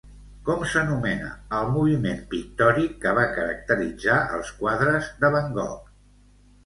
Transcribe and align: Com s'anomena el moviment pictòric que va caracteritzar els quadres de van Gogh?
Com 0.45 0.61
s'anomena 0.69 1.27
el 1.57 1.67
moviment 1.75 2.23
pictòric 2.33 2.97
que 3.05 3.13
va 3.21 3.27
caracteritzar 3.37 4.17
els 4.39 4.51
quadres 4.63 5.13
de 5.25 5.33
van 5.37 5.55
Gogh? 5.59 5.97